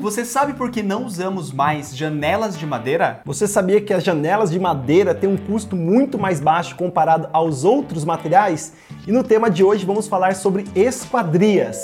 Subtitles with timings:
[0.00, 3.20] Você sabe por que não usamos mais janelas de madeira?
[3.24, 7.64] Você sabia que as janelas de madeira têm um custo muito mais baixo comparado aos
[7.64, 8.74] outros materiais?
[9.08, 11.82] E no tema de hoje vamos falar sobre esquadrias.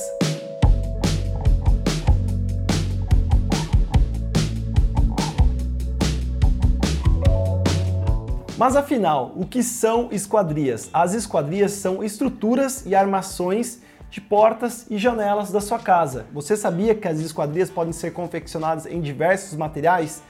[8.56, 10.88] Mas afinal, o que são esquadrias?
[10.92, 13.80] As esquadrias são estruturas e armações
[14.14, 16.26] de portas e janelas da sua casa.
[16.32, 20.22] Você sabia que as esquadrias podem ser confeccionadas em diversos materiais?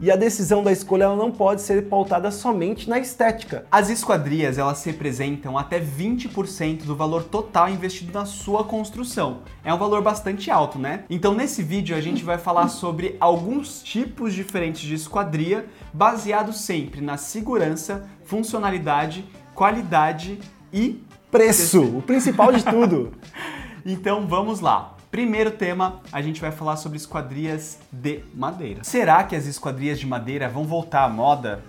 [0.00, 3.66] E a decisão da escolha não pode ser pautada somente na estética.
[3.70, 9.42] As esquadrias elas representam até 20% do valor total investido na sua construção.
[9.62, 11.04] É um valor bastante alto, né?
[11.10, 17.02] Então nesse vídeo a gente vai falar sobre alguns tipos diferentes de esquadria, baseados sempre
[17.02, 20.38] na segurança, funcionalidade, qualidade
[20.72, 23.12] e Preço, o principal de tudo.
[23.84, 24.96] então vamos lá.
[25.10, 28.84] Primeiro tema, a gente vai falar sobre esquadrias de madeira.
[28.84, 31.64] Será que as esquadrias de madeira vão voltar à moda?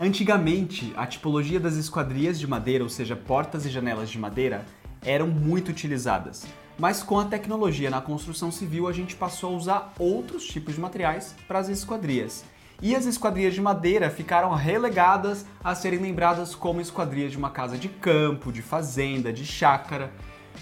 [0.00, 4.64] Antigamente, a tipologia das esquadrias de madeira, ou seja, portas e janelas de madeira,
[5.04, 6.46] eram muito utilizadas.
[6.78, 10.80] Mas com a tecnologia na construção civil, a gente passou a usar outros tipos de
[10.80, 12.44] materiais para as esquadrias
[12.84, 17.78] e as esquadrias de madeira ficaram relegadas a serem lembradas como esquadrias de uma casa
[17.78, 20.12] de campo, de fazenda, de chácara,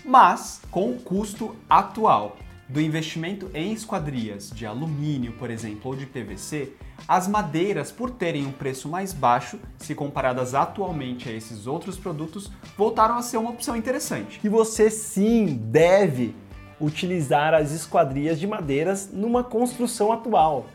[0.04, 2.36] mas com o custo atual
[2.68, 6.72] do investimento em esquadrias de alumínio, por exemplo, ou de PVC,
[7.08, 12.52] as madeiras, por terem um preço mais baixo, se comparadas atualmente a esses outros produtos,
[12.78, 14.38] voltaram a ser uma opção interessante.
[14.44, 16.36] E você sim deve
[16.80, 20.66] utilizar as esquadrias de madeiras numa construção atual.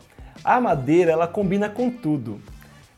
[0.44, 2.40] A madeira ela combina com tudo.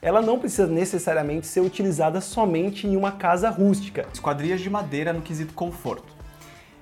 [0.02, 4.06] Ela não precisa necessariamente ser utilizada somente em uma casa rústica.
[4.12, 6.20] Esquadrias de madeira no quesito conforto.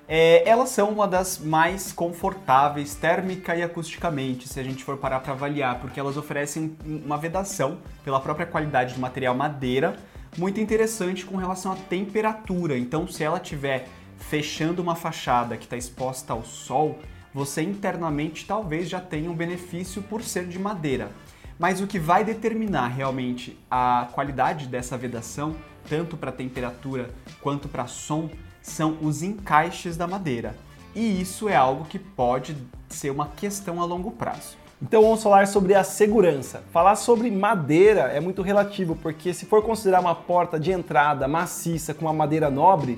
[0.07, 5.19] É, elas são uma das mais confortáveis térmica e acusticamente, se a gente for parar
[5.19, 9.97] para avaliar, porque elas oferecem uma vedação pela própria qualidade do material madeira,
[10.35, 12.75] muito interessante com relação à temperatura.
[12.75, 16.97] Então, se ela estiver fechando uma fachada que está exposta ao sol,
[17.33, 21.11] você internamente talvez já tenha um benefício por ser de madeira.
[21.57, 25.55] Mas o que vai determinar realmente a qualidade dessa vedação,
[25.89, 27.09] tanto para temperatura
[27.41, 28.29] quanto para som,
[28.61, 30.55] são os encaixes da madeira.
[30.95, 32.55] E isso é algo que pode
[32.87, 34.57] ser uma questão a longo prazo.
[34.81, 36.63] Então vamos falar sobre a segurança.
[36.71, 41.93] Falar sobre madeira é muito relativo, porque se for considerar uma porta de entrada maciça
[41.93, 42.97] com uma madeira nobre,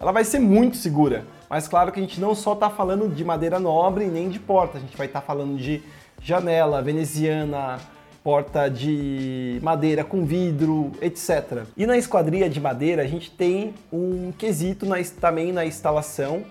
[0.00, 1.24] ela vai ser muito segura.
[1.50, 4.78] Mas claro que a gente não só está falando de madeira nobre nem de porta,
[4.78, 5.82] a gente vai estar tá falando de
[6.22, 7.80] janela veneziana,
[8.22, 11.64] porta de madeira com vidro, etc.
[11.76, 16.44] E na esquadria de madeira a gente tem um quesito na, também na instalação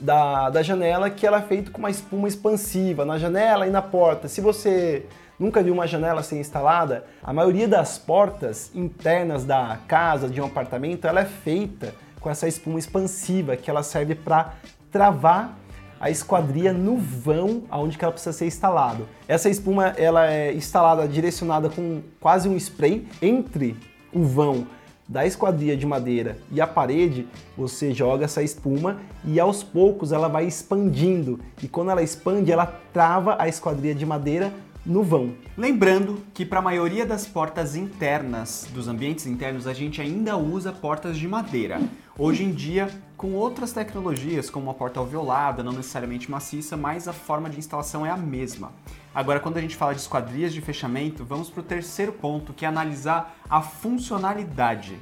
[0.00, 3.82] da, da janela que ela é feito com uma espuma expansiva na janela e na
[3.82, 4.28] porta.
[4.28, 5.04] Se você
[5.36, 10.46] nunca viu uma janela ser instalada, a maioria das portas internas da casa, de um
[10.46, 14.54] apartamento, ela é feita com essa espuma expansiva que ela serve para
[14.90, 15.58] travar
[16.00, 19.08] a esquadria no vão aonde que ela precisa ser instalado.
[19.26, 23.76] Essa espuma ela é instalada direcionada com quase um spray entre
[24.12, 24.66] o vão
[25.08, 30.28] da esquadria de madeira e a parede, você joga essa espuma e aos poucos ela
[30.28, 31.40] vai expandindo.
[31.62, 34.52] E quando ela expande, ela trava a esquadria de madeira
[34.84, 35.32] no vão.
[35.56, 40.72] Lembrando que para a maioria das portas internas, dos ambientes internos, a gente ainda usa
[40.72, 41.80] portas de madeira.
[42.20, 47.12] Hoje em dia, com outras tecnologias, como a porta alveolada, não necessariamente maciça, mas a
[47.12, 48.72] forma de instalação é a mesma.
[49.14, 52.64] Agora, quando a gente fala de esquadrias de fechamento, vamos para o terceiro ponto, que
[52.64, 54.98] é analisar a funcionalidade.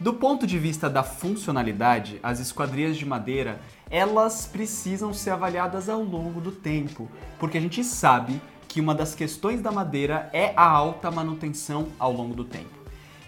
[0.00, 6.02] Do ponto de vista da funcionalidade, as esquadrias de madeira, elas precisam ser avaliadas ao
[6.02, 10.68] longo do tempo, porque a gente sabe que uma das questões da madeira é a
[10.68, 12.81] alta manutenção ao longo do tempo.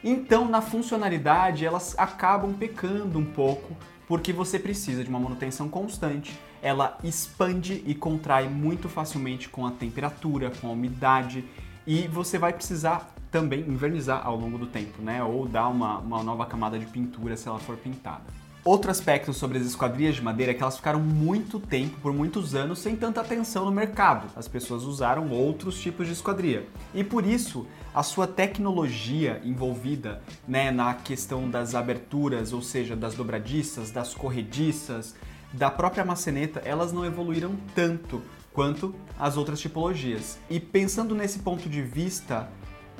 [0.06, 3.75] Então, na funcionalidade, elas acabam pecando um pouco,
[4.06, 6.38] porque você precisa de uma manutenção constante.
[6.60, 11.43] Ela expande e contrai muito facilmente com a temperatura, com a umidade,
[11.87, 15.25] e você vai precisar também invernizar ao longo do tempo, né?
[15.25, 18.44] Ou dar uma, uma nova camada de pintura se ela for pintada.
[18.64, 22.55] Outro aspecto sobre as esquadrias de madeira é que elas ficaram muito tempo, por muitos
[22.55, 24.26] anos, sem tanta atenção no mercado.
[24.34, 26.66] As pessoas usaram outros tipos de esquadria.
[26.94, 33.14] E por isso, a sua tecnologia envolvida né, na questão das aberturas, ou seja, das
[33.14, 35.14] dobradiças, das corrediças,
[35.52, 40.38] da própria maçaneta, elas não evoluíram tanto quanto as outras tipologias.
[40.49, 42.49] E pensando nesse ponto de vista,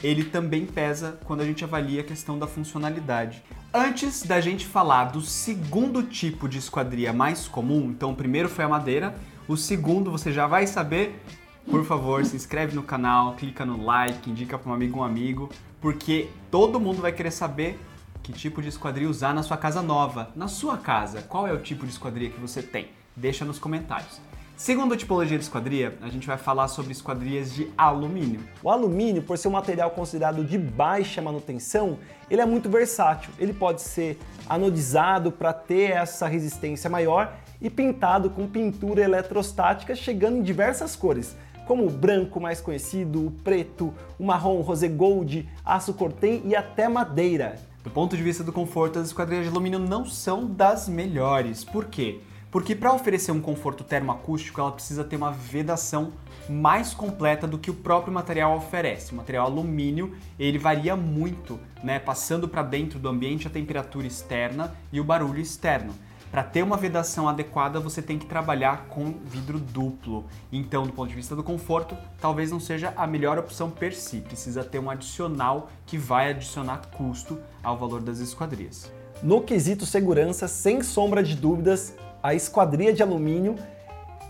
[0.03, 3.43] ele também pesa quando a gente avalia a questão da funcionalidade.
[3.73, 8.65] Antes da gente falar do segundo tipo de esquadria mais comum, então o primeiro foi
[8.65, 9.15] a madeira,
[9.47, 11.23] O segundo você já vai saber.
[11.71, 15.51] Por favor, se inscreve no canal, clica no like, indica para um amigo um amigo,
[15.81, 17.79] porque todo mundo vai querer saber
[18.23, 21.21] que tipo de esquadria usar na sua casa nova, na sua casa.
[21.23, 22.89] Qual é o tipo de esquadria que você tem?
[23.15, 24.19] Deixa nos comentários.
[24.57, 28.41] Segundo a tipologia de esquadria, a gente vai falar sobre esquadrias de alumínio.
[28.63, 31.99] O alumínio, por ser um material considerado de baixa manutenção,
[32.31, 33.33] ele é muito versátil.
[33.37, 34.17] Ele pode ser
[34.49, 41.37] anodizado para ter essa resistência maior e pintado com pintura eletrostática, chegando em diversas cores,
[41.67, 46.89] como o branco mais conhecido, o preto, o marrom, rosé gold, aço cortem e até
[46.89, 47.59] madeira.
[47.83, 51.65] Do ponto de vista do conforto, as esquadrias de alumínio não são das melhores.
[51.65, 52.21] Por quê?
[52.55, 56.13] Porque para oferecer um conforto termoacústico, ela precisa ter uma vedação
[56.49, 59.11] mais completa do que o próprio material oferece.
[59.11, 64.73] O material alumínio, ele varia muito, né, passando para dentro do ambiente a temperatura externa
[64.93, 65.93] e o barulho externo.
[66.31, 70.25] Para ter uma vedação adequada, você tem que trabalhar com vidro duplo.
[70.53, 74.21] Então, do ponto de vista do conforto, talvez não seja a melhor opção per si.
[74.21, 78.93] Precisa ter um adicional que vai adicionar custo ao valor das esquadrias.
[79.21, 83.55] No quesito segurança, sem sombra de dúvidas, a esquadria de alumínio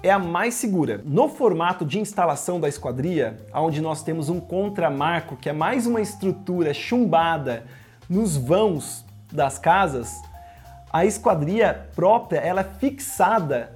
[0.03, 1.01] é a mais segura.
[1.05, 6.01] No formato de instalação da esquadria, onde nós temos um contramarco, que é mais uma
[6.01, 7.63] estrutura chumbada
[8.11, 10.21] nos vãos das casas,
[10.93, 13.71] a esquadria própria ela é fixada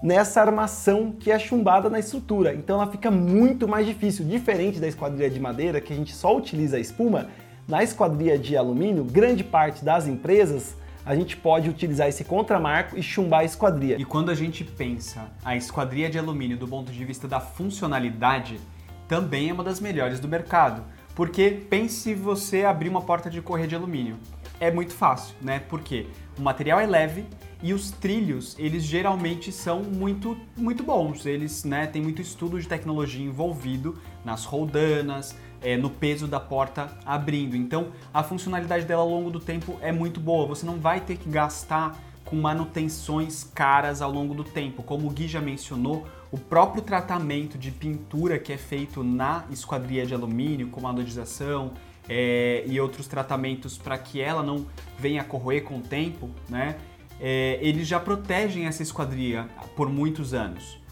[0.00, 2.54] nessa armação que é chumbada na estrutura.
[2.54, 6.36] Então ela fica muito mais difícil, diferente da esquadria de madeira, que a gente só
[6.36, 7.26] utiliza a espuma.
[7.66, 13.02] Na esquadria de alumínio, grande parte das empresas a gente pode utilizar esse contramarco e
[13.02, 13.96] chumbar a esquadria.
[14.00, 18.58] E quando a gente pensa a esquadria de alumínio do ponto de vista da funcionalidade,
[19.06, 20.82] também é uma das melhores do mercado.
[21.14, 24.16] Porque pense você abrir uma porta de correia de alumínio.
[24.58, 25.60] É muito fácil, né?
[25.68, 26.06] Porque
[26.38, 27.24] o material é leve
[27.62, 31.24] e os trilhos, eles geralmente são muito muito bons.
[31.24, 36.92] Eles, né, tem muito estudo de tecnologia envolvido nas roldanas, é, no peso da porta
[37.04, 37.56] abrindo.
[37.56, 40.46] Então, a funcionalidade dela ao longo do tempo é muito boa.
[40.46, 44.82] Você não vai ter que gastar com manutenções caras ao longo do tempo.
[44.82, 50.04] Como o Gui já mencionou, o próprio tratamento de pintura que é feito na esquadria
[50.04, 51.72] de alumínio, como a anodização
[52.08, 54.66] é, e outros tratamentos para que ela não
[54.98, 56.76] venha a corroer com o tempo, né?
[57.20, 60.83] É, eles já protegem essa esquadria por muitos anos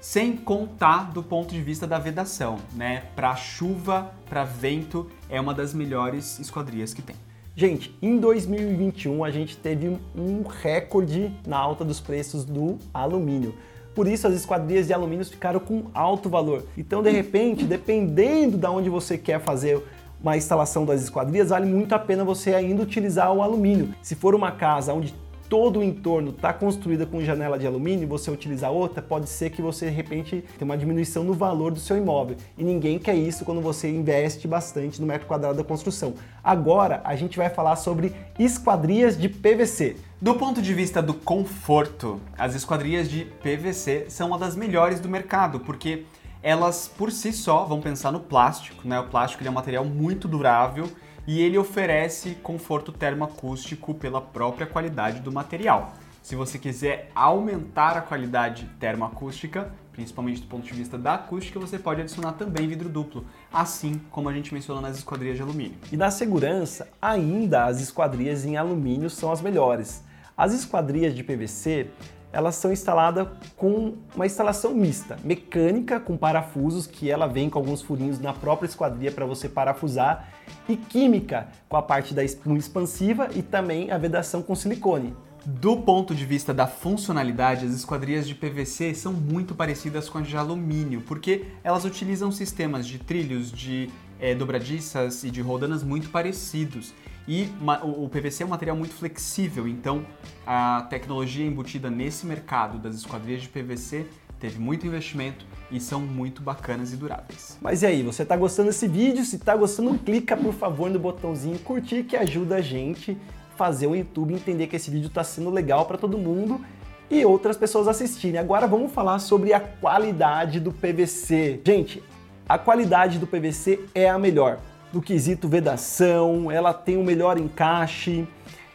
[0.00, 3.04] sem contar do ponto de vista da vedação, né?
[3.16, 7.16] Para chuva, para vento, é uma das melhores esquadrias que tem.
[7.56, 13.54] Gente, em 2021 a gente teve um recorde na alta dos preços do alumínio.
[13.96, 16.64] Por isso as esquadrias de alumínio ficaram com alto valor.
[16.76, 19.82] Então, de repente, dependendo de onde você quer fazer
[20.22, 23.92] uma instalação das esquadrias, vale muito a pena você ainda utilizar o alumínio.
[24.02, 25.12] Se for uma casa onde
[25.48, 29.50] todo o entorno está construída com janela de alumínio e você utilizar outra, pode ser
[29.50, 32.36] que você de repente tenha uma diminuição no valor do seu imóvel.
[32.56, 36.14] E ninguém quer isso quando você investe bastante no metro quadrado da construção.
[36.44, 39.96] Agora a gente vai falar sobre esquadrias de PVC.
[40.20, 45.08] Do ponto de vista do conforto, as esquadrias de PVC são uma das melhores do
[45.08, 46.04] mercado, porque
[46.42, 49.00] elas por si só vão pensar no plástico, né?
[49.00, 50.88] O plástico é um material muito durável
[51.28, 55.92] e ele oferece conforto termoacústico pela própria qualidade do material.
[56.22, 61.78] Se você quiser aumentar a qualidade termoacústica, principalmente do ponto de vista da acústica, você
[61.78, 65.76] pode adicionar também vidro duplo, assim como a gente mencionou nas esquadrias de alumínio.
[65.92, 70.02] E na segurança, ainda as esquadrias em alumínio são as melhores.
[70.34, 71.90] As esquadrias de PVC
[72.32, 77.82] elas são instaladas com uma instalação mista, mecânica com parafusos, que ela vem com alguns
[77.82, 80.28] furinhos na própria esquadria para você parafusar,
[80.68, 85.14] e química com a parte da espuma expansiva e também a vedação com silicone.
[85.46, 90.26] Do ponto de vista da funcionalidade, as esquadrias de PVC são muito parecidas com as
[90.26, 93.88] de alumínio, porque elas utilizam sistemas de trilhos, de
[94.20, 96.92] é, dobradiças e de rodanas muito parecidos.
[97.28, 97.46] E
[97.82, 100.06] o PVC é um material muito flexível, então
[100.46, 104.06] a tecnologia embutida nesse mercado das esquadrias de PVC
[104.40, 107.58] teve muito investimento e são muito bacanas e duráveis.
[107.60, 109.26] Mas e aí, você está gostando desse vídeo?
[109.26, 113.14] Se está gostando, clica por favor no botãozinho curtir que ajuda a gente
[113.56, 116.64] fazer o YouTube entender que esse vídeo está sendo legal para todo mundo
[117.10, 118.40] e outras pessoas assistirem.
[118.40, 121.60] Agora vamos falar sobre a qualidade do PVC.
[121.66, 122.02] Gente,
[122.48, 124.60] a qualidade do PVC é a melhor
[124.92, 128.26] do quesito vedação, ela tem o um melhor encaixe,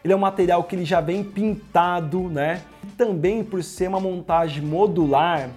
[0.03, 2.61] ele é um material que ele já vem pintado, né?
[2.97, 5.49] Também por ser uma montagem modular,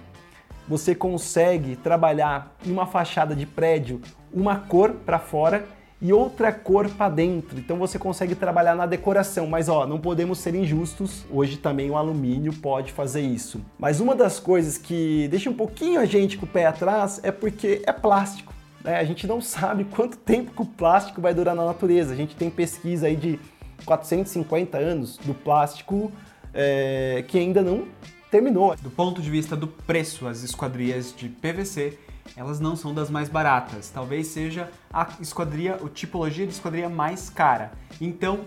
[0.67, 4.01] você consegue trabalhar em uma fachada de prédio
[4.33, 5.65] uma cor para fora
[6.01, 7.57] e outra cor para dentro.
[7.57, 11.25] Então você consegue trabalhar na decoração, mas ó, não podemos ser injustos.
[11.31, 13.61] Hoje também o alumínio pode fazer isso.
[13.79, 17.31] Mas uma das coisas que deixa um pouquinho a gente com o pé atrás é
[17.31, 18.56] porque é plástico.
[18.87, 18.97] Né?
[18.97, 22.13] A gente não sabe quanto tempo que o plástico vai durar na natureza.
[22.13, 23.37] A gente tem pesquisa aí de
[23.85, 26.09] 450 anos do plástico
[26.53, 27.85] é, que ainda não
[28.31, 28.75] terminou.
[28.77, 31.99] Do ponto de vista do preço, as esquadrias de PVC
[32.35, 33.89] elas não são das mais baratas.
[33.89, 37.71] Talvez seja a esquadria, a tipologia de esquadria mais cara.
[37.99, 38.41] Então,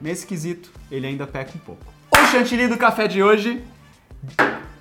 [0.00, 1.82] nesse quesito, ele ainda peca um pouco.
[2.12, 3.64] O chantilly do café de hoje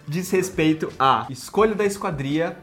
[0.08, 2.58] diz respeito à escolha da esquadria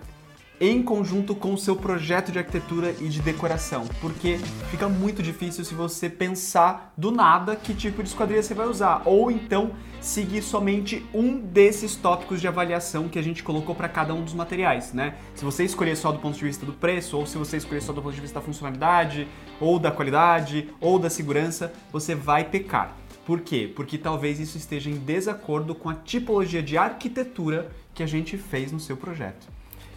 [0.60, 4.38] em conjunto com o seu projeto de arquitetura e de decoração, porque
[4.70, 9.02] fica muito difícil se você pensar do nada que tipo de esquadria você vai usar,
[9.04, 14.14] ou então seguir somente um desses tópicos de avaliação que a gente colocou para cada
[14.14, 15.16] um dos materiais, né?
[15.34, 17.92] Se você escolher só do ponto de vista do preço, ou se você escolher só
[17.92, 19.26] do ponto de vista da funcionalidade,
[19.60, 22.96] ou da qualidade, ou da segurança, você vai pecar.
[23.26, 23.72] Por quê?
[23.74, 28.70] Porque talvez isso esteja em desacordo com a tipologia de arquitetura que a gente fez
[28.70, 29.55] no seu projeto.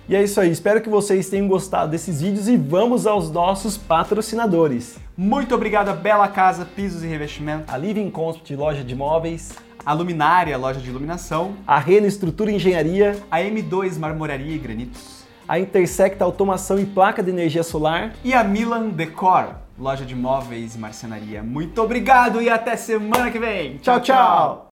[0.09, 3.77] E é isso aí, espero que vocês tenham gostado desses vídeos e vamos aos nossos
[3.77, 4.97] patrocinadores.
[5.15, 9.53] Muito obrigado a Bela Casa Pisos e Revestimento, a Living Concept, loja de móveis,
[9.85, 15.25] a Luminária, loja de iluminação, a Rena Estrutura e Engenharia, a M2 Marmoraria e Granitos,
[15.47, 20.73] a Intersecta Automação e Placa de Energia Solar e a Milan Decor, loja de móveis
[20.73, 21.43] e marcenaria.
[21.43, 23.77] Muito obrigado e até semana que vem.
[23.77, 24.65] Tchau, tchau!